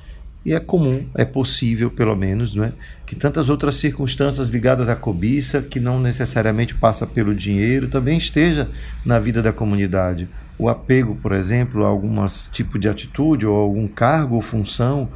E 0.46 0.54
é 0.54 0.60
comum, 0.60 1.06
é 1.16 1.26
possível, 1.26 1.92
pelo 1.92 2.16
menos, 2.16 2.56
não 2.56 2.64
é? 2.64 2.72
que 3.06 3.16
tantas 3.16 3.50
outras 3.50 3.76
circunstâncias 3.76 4.50
ligadas 4.50 4.88
à 4.88 4.96
cobiça, 4.96 5.62
que 5.62 5.80
não 5.80 6.00
necessariamente 6.00 6.74
passa 6.74 7.06
pelo 7.06 7.36
dinheiro, 7.36 7.90
também 7.90 8.18
esteja 8.18 8.70
na 9.04 9.20
vida 9.20 9.42
da 9.42 9.52
comunidade. 9.52 10.30
O 10.58 10.70
apego, 10.70 11.16
por 11.16 11.34
exemplo, 11.34 11.84
a 11.84 11.88
algum 11.88 12.26
tipo 12.52 12.80
de 12.80 12.88
atitude, 12.88 13.46
ou 13.46 13.56
algum 13.56 13.88
cargo 13.88 14.36
ou 14.36 14.42
função, 14.42 15.10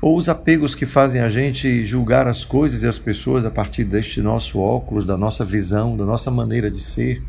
ou 0.00 0.16
os 0.16 0.28
apegos 0.28 0.74
que 0.74 0.86
fazem 0.86 1.20
a 1.20 1.28
gente 1.28 1.84
julgar 1.84 2.28
as 2.28 2.44
coisas 2.44 2.82
e 2.82 2.86
as 2.86 2.98
pessoas 2.98 3.44
a 3.44 3.50
partir 3.50 3.84
deste 3.84 4.22
nosso 4.22 4.58
óculos, 4.60 5.04
da 5.04 5.16
nossa 5.16 5.44
visão, 5.44 5.96
da 5.96 6.04
nossa 6.04 6.30
maneira 6.30 6.70
de 6.70 6.80
ser, 6.80 7.22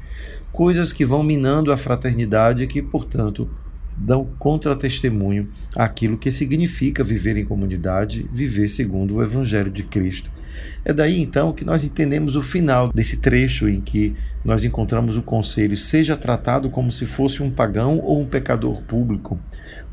coisas 0.51 0.93
que 0.93 1.05
vão 1.05 1.23
minando 1.23 1.71
a 1.71 1.77
fraternidade 1.77 2.63
e 2.63 2.67
que, 2.67 2.81
portanto, 2.81 3.49
dão 3.99 4.25
contra-testemunho 4.39 5.49
àquilo 5.75 6.17
que 6.17 6.31
significa 6.31 7.03
viver 7.03 7.37
em 7.37 7.45
comunidade, 7.45 8.27
viver 8.31 8.69
segundo 8.69 9.15
o 9.15 9.23
Evangelho 9.23 9.69
de 9.69 9.83
Cristo. 9.83 10.31
É 10.83 10.93
daí 10.93 11.21
então 11.21 11.53
que 11.53 11.65
nós 11.65 11.83
entendemos 11.83 12.35
o 12.35 12.41
final 12.41 12.91
desse 12.93 13.17
trecho 13.17 13.67
em 13.67 13.79
que 13.79 14.15
nós 14.43 14.63
encontramos 14.63 15.17
o 15.17 15.21
conselho: 15.21 15.77
seja 15.77 16.15
tratado 16.15 16.69
como 16.69 16.91
se 16.91 17.05
fosse 17.05 17.43
um 17.43 17.51
pagão 17.51 17.99
ou 17.99 18.19
um 18.19 18.25
pecador 18.25 18.81
público. 18.83 19.39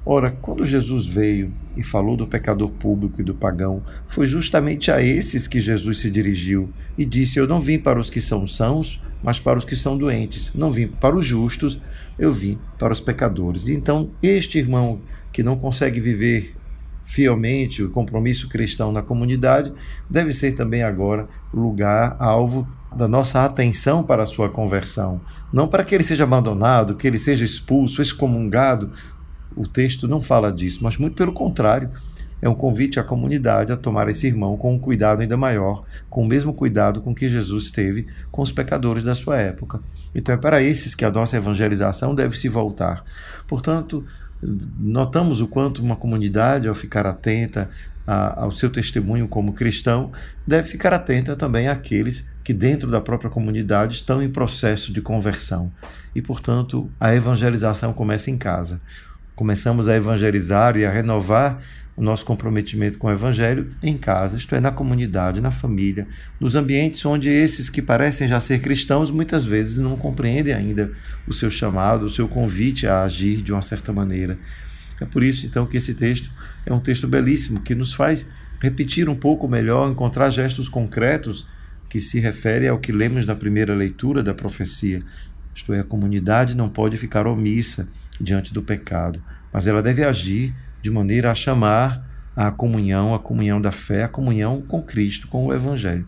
Ora, 0.05 0.31
quando 0.31 0.65
Jesus 0.65 1.05
veio 1.05 1.53
e 1.77 1.83
falou 1.83 2.17
do 2.17 2.29
pecador 2.29 2.71
público 2.71 3.21
e 3.21 3.25
do 3.25 3.35
pagão, 3.35 3.83
foi 4.07 4.27
justamente 4.27 4.91
a 4.91 5.03
esses 5.03 5.49
que 5.49 5.61
Jesus 5.61 5.99
se 5.99 6.11
dirigiu 6.11 6.71
e 6.97 7.05
disse: 7.05 7.39
Eu 7.39 7.47
não 7.47 7.61
vim 7.61 7.79
para 7.79 8.01
os 8.01 8.09
que 8.09 8.21
são 8.21 8.47
sãos, 8.47 9.01
mas 9.27 9.41
para 9.41 9.59
os 9.59 9.65
que 9.65 9.75
são 9.75 9.99
doentes. 9.99 10.53
Não 10.55 10.71
vim 10.71 10.87
para 10.87 11.17
os 11.17 11.27
justos, 11.27 11.81
eu 12.17 12.33
vim 12.33 12.57
para 12.79 12.93
os 12.93 13.01
pecadores. 13.01 13.67
Então, 13.67 14.13
este 14.23 14.57
irmão 14.57 15.01
que 15.33 15.43
não 15.43 15.59
consegue 15.59 15.99
viver 15.99 16.55
fielmente 17.03 17.83
o 17.83 17.91
compromisso 17.91 18.49
cristão 18.49 18.93
na 18.93 19.03
comunidade 19.03 19.73
deve 20.09 20.33
ser 20.33 20.53
também 20.53 20.85
agora 20.85 21.29
lugar 21.53 22.17
alvo 22.21 22.69
da 22.95 23.09
nossa 23.09 23.45
atenção 23.45 24.05
para 24.05 24.23
a 24.23 24.27
sua 24.27 24.49
conversão. 24.49 25.21
Não 25.53 25.67
para 25.67 25.83
que 25.83 25.93
ele 25.93 26.05
seja 26.05 26.23
abandonado, 26.23 26.95
que 26.95 27.09
ele 27.09 27.19
seja 27.19 27.45
expulso, 27.45 28.01
excomungado. 28.01 28.93
O 29.57 29.67
texto 29.67 30.07
não 30.07 30.23
fala 30.23 30.53
disso, 30.53 30.79
mas 30.83 30.97
muito 30.97 31.17
pelo 31.17 31.33
contrário 31.33 31.91
é 32.41 32.49
um 32.49 32.55
convite 32.55 33.01
à 33.01 33.05
comunidade 33.05 33.73
a 33.73 33.77
tomar 33.77 34.09
esse 34.09 34.27
irmão 34.27 34.57
com 34.57 34.75
um 34.75 34.79
cuidado 34.79 35.23
ainda 35.23 35.37
maior, 35.37 35.85
com 36.11 36.23
o 36.23 36.27
mesmo 36.27 36.53
cuidado 36.53 37.01
com 37.01 37.15
que 37.15 37.29
Jesus 37.29 37.71
teve 37.71 38.07
com 38.31 38.43
os 38.43 38.53
pecadores 38.53 39.03
da 39.03 39.15
sua 39.15 39.39
época. 39.39 39.81
Então 40.15 40.35
é 40.35 40.39
para 40.39 40.63
esses 40.63 40.95
que 40.95 41.05
a 41.05 41.11
nossa 41.11 41.37
evangelização 41.37 42.15
deve 42.15 42.37
se 42.39 42.49
voltar. 42.49 43.05
Portanto, 43.47 44.05
notamos 44.79 45.41
o 45.41 45.49
quanto 45.49 45.83
uma 45.83 45.97
comunidade, 45.97 46.69
ao 46.69 46.75
ficar 46.75 47.07
atenta 47.07 47.71
a, 48.07 48.43
ao 48.43 48.53
seu 48.53 48.71
testemunho 48.71 49.27
como 49.27 49.53
cristão, 49.53 50.13
deve 50.47 50.69
ficar 50.69 50.93
atenta 50.93 51.35
também 51.35 51.69
àqueles 51.69 52.27
que, 52.45 52.53
dentro 52.53 52.91
da 52.91 53.01
própria 53.01 53.31
comunidade, 53.31 53.95
estão 53.95 54.23
em 54.23 54.29
processo 54.29 54.93
de 54.93 55.01
conversão. 55.01 55.73
E, 56.15 56.23
portanto, 56.23 56.91
a 57.01 57.15
evangelização 57.15 57.93
começa 57.93 58.31
em 58.31 58.37
casa. 58.37 58.81
Começamos 59.35 59.89
a 59.89 59.97
evangelizar 59.97 60.77
e 60.77 60.85
a 60.85 60.91
renovar 60.91 61.61
o 61.97 62.03
nosso 62.03 62.25
comprometimento 62.25 62.99
com 62.99 63.07
o 63.07 63.11
Evangelho 63.11 63.73
em 63.83 63.97
casa, 63.97 64.37
isto 64.37 64.55
é, 64.55 64.61
na 64.61 64.71
comunidade, 64.71 65.41
na 65.41 65.51
família, 65.51 66.07
nos 66.39 66.55
ambientes 66.55 67.05
onde 67.07 67.31
esses 67.31 67.71
que 67.71 67.81
parecem 67.81 68.29
já 68.29 68.39
ser 68.39 68.61
cristãos 68.61 69.11
muitas 69.11 69.47
vezes 69.47 69.79
não 69.79 69.97
compreendem 69.97 70.53
ainda 70.53 70.93
o 71.27 71.33
seu 71.33 71.51
chamado, 71.51 72.05
o 72.05 72.11
seu 72.11 72.29
convite 72.29 72.87
a 72.87 73.03
agir 73.03 73.41
de 73.41 73.51
uma 73.51 73.63
certa 73.63 73.93
maneira. 73.93 74.39
É 75.01 75.07
por 75.07 75.23
isso, 75.23 75.47
então, 75.47 75.67
que 75.67 75.79
esse 75.79 75.95
texto 75.95 76.31
é 76.67 76.73
um 76.73 76.81
texto 76.81 77.09
belíssimo 77.09 77.61
que 77.61 77.75
nos 77.75 77.95
faz 77.95 78.27
repetir 78.61 79.09
um 79.09 79.15
pouco 79.15 79.49
melhor, 79.49 79.91
encontrar 79.91 80.31
gestos 80.31 80.69
concretos 80.69 81.47
que 81.89 82.01
se 82.01 82.21
referem 82.21 82.69
ao 82.69 82.79
que 82.79 82.93
lemos 82.93 83.25
na 83.27 83.35
primeira 83.35 83.75
leitura 83.75 84.23
da 84.23 84.35
profecia. 84.35 85.03
Isto 85.55 85.73
é, 85.73 85.81
a 85.81 85.85
comunidade 85.85 86.55
não 86.55 86.69
pode 86.69 86.97
ficar 86.97 87.27
omissa 87.27 87.89
diante 88.21 88.53
do 88.53 88.63
pecado, 88.63 89.23
mas 89.53 89.67
ela 89.67 89.83
deve 89.83 90.05
agir 90.05 90.55
de 90.87 90.91
maneira 90.93 91.33
a 91.33 91.35
chamar 91.35 92.01
a 92.37 92.49
comunhão, 92.53 93.13
a 93.13 93.19
comunhão 93.19 93.61
da 93.61 93.73
fé, 93.73 94.05
a 94.05 94.09
comunhão 94.09 94.63
com 94.63 94.81
Cristo, 94.81 95.27
com 95.27 95.47
o 95.47 95.53
Evangelho. 95.53 96.07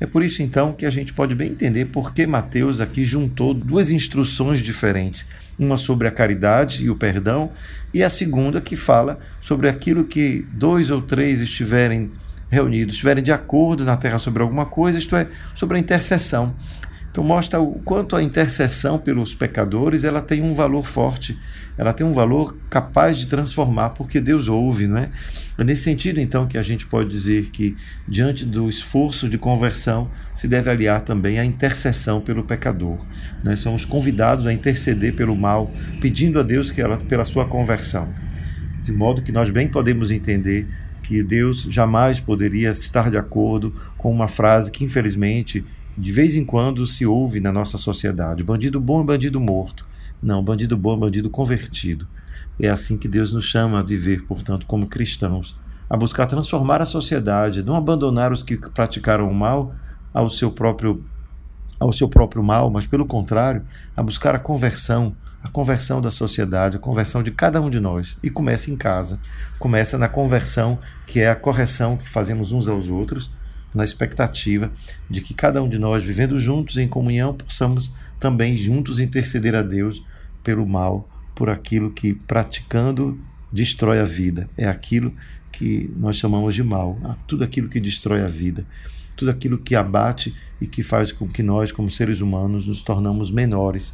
É 0.00 0.06
por 0.06 0.22
isso 0.22 0.42
então 0.42 0.72
que 0.72 0.86
a 0.86 0.90
gente 0.90 1.12
pode 1.12 1.34
bem 1.34 1.50
entender 1.50 1.84
por 1.86 2.14
que 2.14 2.26
Mateus 2.26 2.80
aqui 2.80 3.04
juntou 3.04 3.52
duas 3.52 3.90
instruções 3.90 4.60
diferentes, 4.60 5.26
uma 5.58 5.76
sobre 5.76 6.08
a 6.08 6.10
caridade 6.10 6.82
e 6.82 6.88
o 6.88 6.96
perdão, 6.96 7.50
e 7.92 8.02
a 8.02 8.08
segunda 8.08 8.58
que 8.58 8.74
fala 8.74 9.18
sobre 9.38 9.68
aquilo 9.68 10.04
que 10.04 10.46
dois 10.50 10.90
ou 10.90 11.02
três 11.02 11.42
estiverem 11.42 12.10
reunidos, 12.50 12.94
estiverem 12.94 13.22
de 13.22 13.32
acordo 13.32 13.84
na 13.84 13.98
terra 13.98 14.18
sobre 14.18 14.42
alguma 14.42 14.64
coisa, 14.64 14.98
isto 14.98 15.14
é, 15.14 15.28
sobre 15.54 15.76
a 15.76 15.80
intercessão. 15.80 16.54
Então 17.16 17.24
mostra 17.24 17.58
o 17.58 17.80
quanto 17.82 18.14
a 18.14 18.22
intercessão 18.22 18.98
pelos 18.98 19.34
pecadores 19.34 20.04
ela 20.04 20.20
tem 20.20 20.42
um 20.42 20.52
valor 20.52 20.82
forte, 20.82 21.34
ela 21.78 21.94
tem 21.94 22.06
um 22.06 22.12
valor 22.12 22.54
capaz 22.68 23.16
de 23.16 23.24
transformar, 23.26 23.90
porque 23.90 24.20
Deus 24.20 24.48
ouve, 24.48 24.86
não 24.86 24.98
é? 24.98 25.08
É 25.56 25.64
nesse 25.64 25.84
sentido, 25.84 26.20
então, 26.20 26.46
que 26.46 26.58
a 26.58 26.62
gente 26.62 26.84
pode 26.84 27.08
dizer 27.08 27.48
que, 27.48 27.74
diante 28.06 28.44
do 28.44 28.68
esforço 28.68 29.30
de 29.30 29.38
conversão, 29.38 30.10
se 30.34 30.46
deve 30.46 30.68
aliar 30.68 31.00
também 31.00 31.38
a 31.38 31.44
intercessão 31.46 32.20
pelo 32.20 32.44
pecador. 32.44 32.98
Né? 33.42 33.56
Somos 33.56 33.86
convidados 33.86 34.46
a 34.46 34.52
interceder 34.52 35.14
pelo 35.14 35.34
mal, 35.34 35.72
pedindo 36.02 36.38
a 36.38 36.42
Deus 36.42 36.70
que 36.70 36.82
ela, 36.82 36.98
pela 36.98 37.24
sua 37.24 37.46
conversão. 37.46 38.12
de 38.84 38.92
modo 38.92 39.22
que 39.22 39.32
nós 39.32 39.48
bem 39.48 39.68
podemos 39.68 40.10
entender 40.10 40.68
que 41.02 41.22
Deus 41.22 41.62
jamais 41.62 42.20
poderia 42.20 42.68
estar 42.68 43.10
de 43.10 43.16
acordo 43.16 43.74
com 43.96 44.12
uma 44.12 44.28
frase 44.28 44.70
que, 44.70 44.84
infelizmente, 44.84 45.64
de 45.96 46.12
vez 46.12 46.36
em 46.36 46.44
quando 46.44 46.86
se 46.86 47.06
ouve 47.06 47.40
na 47.40 47.52
nossa 47.52 47.78
sociedade: 47.78 48.44
bandido 48.44 48.80
bom 48.80 49.00
é 49.00 49.04
bandido 49.04 49.40
morto. 49.40 49.86
Não, 50.22 50.42
bandido 50.42 50.76
bom 50.76 50.94
é 50.94 50.98
bandido 50.98 51.30
convertido. 51.30 52.06
É 52.58 52.68
assim 52.68 52.96
que 52.96 53.08
Deus 53.08 53.32
nos 53.32 53.44
chama 53.44 53.80
a 53.80 53.82
viver, 53.82 54.22
portanto, 54.22 54.66
como 54.66 54.86
cristãos, 54.86 55.56
a 55.88 55.96
buscar 55.96 56.26
transformar 56.26 56.80
a 56.80 56.86
sociedade, 56.86 57.62
não 57.62 57.76
abandonar 57.76 58.32
os 58.32 58.42
que 58.42 58.56
praticaram 58.56 59.28
o 59.28 59.34
mal 59.34 59.74
ao 60.12 60.30
seu 60.30 60.50
próprio 60.50 61.04
ao 61.78 61.92
seu 61.92 62.08
próprio 62.08 62.42
mal, 62.42 62.70
mas 62.70 62.86
pelo 62.86 63.04
contrário, 63.04 63.62
a 63.94 64.02
buscar 64.02 64.34
a 64.34 64.38
conversão, 64.38 65.14
a 65.42 65.48
conversão 65.48 66.00
da 66.00 66.10
sociedade, 66.10 66.76
a 66.76 66.80
conversão 66.80 67.22
de 67.22 67.30
cada 67.30 67.60
um 67.60 67.68
de 67.68 67.78
nós. 67.78 68.16
E 68.22 68.30
começa 68.30 68.70
em 68.70 68.76
casa. 68.76 69.20
Começa 69.58 69.98
na 69.98 70.08
conversão, 70.08 70.78
que 71.06 71.20
é 71.20 71.28
a 71.28 71.36
correção 71.36 71.96
que 71.98 72.08
fazemos 72.08 72.50
uns 72.50 72.66
aos 72.66 72.88
outros, 72.88 73.30
na 73.76 73.84
expectativa 73.84 74.72
de 75.08 75.20
que 75.20 75.34
cada 75.34 75.62
um 75.62 75.68
de 75.68 75.78
nós, 75.78 76.02
vivendo 76.02 76.38
juntos 76.38 76.76
em 76.76 76.88
comunhão, 76.88 77.34
possamos 77.34 77.92
também 78.18 78.56
juntos 78.56 78.98
interceder 78.98 79.54
a 79.54 79.62
Deus 79.62 80.04
pelo 80.42 80.66
mal, 80.66 81.08
por 81.34 81.50
aquilo 81.50 81.90
que 81.90 82.14
praticando 82.14 83.18
destrói 83.52 84.00
a 84.00 84.04
vida. 84.04 84.48
É 84.56 84.66
aquilo 84.66 85.14
que 85.52 85.90
nós 85.96 86.16
chamamos 86.16 86.54
de 86.54 86.62
mal, 86.62 86.98
tudo 87.26 87.44
aquilo 87.44 87.68
que 87.68 87.78
destrói 87.78 88.22
a 88.22 88.28
vida, 88.28 88.66
tudo 89.16 89.30
aquilo 89.30 89.58
que 89.58 89.74
abate 89.74 90.34
e 90.60 90.66
que 90.66 90.82
faz 90.82 91.12
com 91.12 91.28
que 91.28 91.42
nós, 91.42 91.70
como 91.70 91.90
seres 91.90 92.20
humanos, 92.20 92.66
nos 92.66 92.82
tornamos 92.82 93.30
menores 93.30 93.92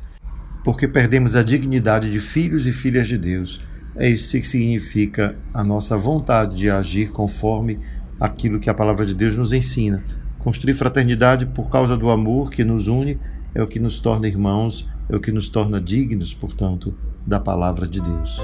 porque 0.65 0.87
perdemos 0.87 1.35
a 1.35 1.43
dignidade 1.43 2.11
de 2.11 2.21
filhos 2.21 2.67
e 2.67 2.73
filhas 2.73 3.09
de 3.09 3.19
Deus. 3.19 3.61
É 3.97 4.09
isso 4.09 4.39
que 4.39 4.47
significa 4.47 5.37
a 5.53 5.63
nossa 5.63 5.97
vontade 5.97 6.57
de 6.57 6.71
agir 6.71 7.11
conforme 7.11 7.79
aquilo 8.23 8.61
que 8.61 8.71
a 8.71 8.75
palavra 8.75 9.05
de 9.05 9.15
Deus 9.15 9.37
nos 9.37 9.53
ensina. 9.53 10.05
Construir 10.39 10.75
fraternidade 10.75 11.45
por 11.47 11.69
causa 11.69 11.97
do 11.97 12.09
amor 12.09 12.53
que 12.53 12.63
nos 12.63 12.87
une 12.87 13.19
é 13.53 13.61
o 13.61 13.67
que 13.67 13.81
nos 13.81 13.99
torna 13.99 14.29
irmãos, 14.29 14.89
é 15.09 15.17
o 15.17 15.21
que 15.21 15.33
nos 15.33 15.49
torna 15.49 15.81
dignos, 15.81 16.33
portanto, 16.33 16.95
da 17.27 17.41
palavra 17.41 17.87
de 17.87 18.01
Deus. 18.01 18.41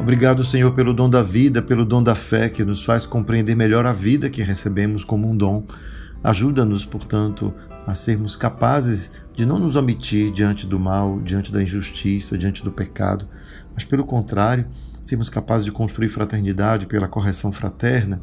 Obrigado, 0.00 0.42
Senhor, 0.42 0.72
pelo 0.72 0.92
dom 0.92 1.08
da 1.08 1.22
vida, 1.22 1.62
pelo 1.62 1.84
dom 1.84 2.02
da 2.02 2.16
fé 2.16 2.48
que 2.48 2.64
nos 2.64 2.84
faz 2.84 3.06
compreender 3.06 3.54
melhor 3.54 3.86
a 3.86 3.92
vida 3.92 4.28
que 4.28 4.42
recebemos 4.42 5.04
como 5.04 5.30
um 5.30 5.36
dom. 5.36 5.64
Ajuda-nos, 6.22 6.84
portanto, 6.84 7.54
a 7.86 7.94
sermos 7.94 8.34
capazes 8.34 9.10
de 9.34 9.46
não 9.46 9.58
nos 9.58 9.76
omitir 9.76 10.32
diante 10.32 10.66
do 10.66 10.78
mal, 10.78 11.20
diante 11.20 11.52
da 11.52 11.62
injustiça, 11.62 12.36
diante 12.36 12.64
do 12.64 12.72
pecado, 12.72 13.28
mas, 13.74 13.84
pelo 13.84 14.04
contrário, 14.04 14.66
sermos 15.02 15.28
capazes 15.28 15.64
de 15.64 15.72
construir 15.72 16.08
fraternidade 16.08 16.86
pela 16.86 17.08
correção 17.08 17.52
fraterna, 17.52 18.20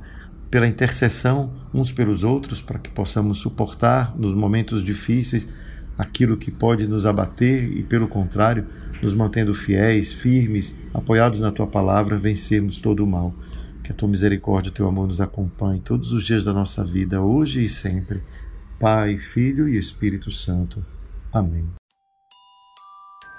pela 0.52 0.68
intercessão 0.68 1.54
uns 1.74 1.92
pelos 1.92 2.24
outros, 2.24 2.62
para 2.62 2.80
que 2.80 2.90
possamos 2.90 3.40
suportar 3.40 4.14
nos 4.18 4.34
momentos 4.34 4.84
difíceis 4.84 5.48
aquilo 5.98 6.38
que 6.38 6.52
pode 6.52 6.88
nos 6.88 7.06
abater 7.06 7.72
e, 7.78 7.82
pelo 7.82 8.08
contrário, 8.08 8.68
nos 9.02 9.14
mantendo 9.14 9.54
fiéis, 9.54 10.12
firmes, 10.12 10.76
apoiados 10.94 11.40
na 11.40 11.52
tua 11.52 11.68
palavra, 11.68 12.18
vencermos 12.18 12.80
todo 12.80 13.04
o 13.04 13.08
mal. 13.08 13.34
Que 13.86 13.92
a 13.92 13.96
tua 13.96 14.10
misericórdia 14.10 14.70
e 14.70 14.72
o 14.72 14.74
teu 14.74 14.88
amor 14.88 15.08
nos 15.08 15.22
acompanhe 15.22 15.80
todos 15.80 16.12
os 16.12 16.26
dias 16.26 16.44
da 16.44 16.52
nossa 16.52 16.84
vida, 16.84 17.22
hoje 17.22 17.64
e 17.64 17.70
sempre. 17.70 18.24
Pai, 18.80 19.20
Filho 19.20 19.70
e 19.70 19.78
Espírito 19.78 20.32
Santo. 20.32 20.84
Amém. 21.32 21.68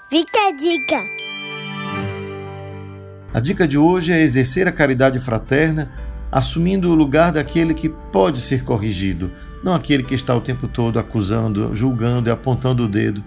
Fica 0.09 0.47
a 0.47 0.51
dica. 0.55 1.03
A 3.33 3.41
dica 3.41 3.67
de 3.67 3.77
hoje 3.77 4.13
é 4.13 4.21
exercer 4.21 4.69
a 4.69 4.71
caridade 4.71 5.19
fraterna, 5.19 5.91
assumindo 6.31 6.89
o 6.89 6.95
lugar 6.95 7.33
daquele 7.33 7.73
que 7.73 7.89
pode 7.89 8.39
ser 8.39 8.63
corrigido, 8.63 9.29
não 9.61 9.73
aquele 9.73 10.03
que 10.03 10.15
está 10.15 10.33
o 10.33 10.39
tempo 10.39 10.65
todo 10.69 10.97
acusando, 10.97 11.75
julgando 11.75 12.29
e 12.29 12.31
apontando 12.31 12.85
o 12.85 12.87
dedo 12.87 13.21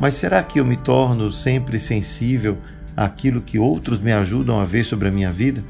mas 0.00 0.14
será 0.14 0.42
que 0.42 0.58
eu 0.58 0.64
me 0.64 0.76
torno 0.76 1.32
sempre 1.32 1.78
sensível 1.78 2.58
àquilo 2.96 3.40
que 3.40 3.58
outros 3.58 4.00
me 4.00 4.12
ajudam 4.12 4.60
a 4.60 4.64
ver 4.64 4.84
sobre 4.84 5.08
a 5.08 5.12
minha 5.12 5.32
vida? 5.32 5.62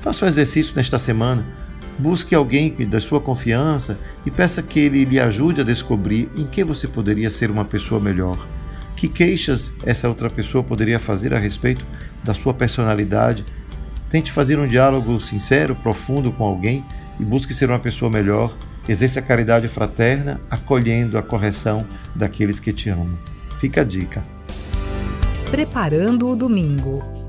Faça 0.00 0.24
um 0.24 0.28
exercício 0.28 0.72
nesta 0.76 0.98
semana. 0.98 1.44
Busque 1.98 2.34
alguém 2.34 2.72
da 2.88 3.00
sua 3.00 3.20
confiança 3.20 3.98
e 4.24 4.30
peça 4.30 4.62
que 4.62 4.80
ele 4.80 5.04
lhe 5.04 5.20
ajude 5.20 5.60
a 5.60 5.64
descobrir 5.64 6.30
em 6.36 6.46
que 6.46 6.64
você 6.64 6.86
poderia 6.88 7.30
ser 7.30 7.50
uma 7.50 7.64
pessoa 7.64 8.00
melhor. 8.00 8.46
Que 8.96 9.08
queixas 9.08 9.72
essa 9.84 10.08
outra 10.08 10.30
pessoa 10.30 10.62
poderia 10.62 10.98
fazer 10.98 11.34
a 11.34 11.38
respeito 11.38 11.84
da 12.22 12.32
sua 12.32 12.54
personalidade? 12.54 13.44
Tente 14.08 14.32
fazer 14.32 14.58
um 14.58 14.66
diálogo 14.66 15.18
sincero, 15.20 15.74
profundo 15.74 16.32
com 16.32 16.44
alguém 16.44 16.84
e 17.18 17.24
busque 17.24 17.52
ser 17.52 17.68
uma 17.68 17.78
pessoa 17.78 18.10
melhor. 18.10 18.56
Exerça 18.88 19.20
a 19.20 19.22
caridade 19.22 19.68
fraterna, 19.68 20.40
acolhendo 20.50 21.18
a 21.18 21.22
correção 21.22 21.86
daqueles 22.14 22.58
que 22.58 22.72
te 22.72 22.88
amam. 22.88 23.18
Fica 23.60 23.82
a 23.82 23.84
dica. 23.84 24.24
Preparando 25.50 26.30
o 26.30 26.34
domingo. 26.34 27.19